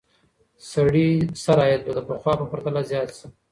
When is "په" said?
2.39-2.45